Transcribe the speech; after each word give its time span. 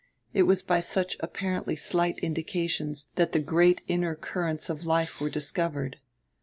It 0.33 0.47
was 0.49 0.63
by 0.63 0.79
such 0.79 1.15
apparently 1.19 1.75
slight 1.75 2.17
indications 2.21 3.09
that 3.17 3.33
the 3.33 3.39
great 3.39 3.81
inner 3.87 4.15
currents 4.15 4.67
of 4.67 4.83
life 4.83 5.21
were 5.21 5.29
discovered. 5.29 5.99